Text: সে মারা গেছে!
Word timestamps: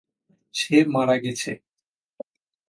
সে 0.55 0.77
মারা 0.93 1.15
গেছে! 1.17 1.51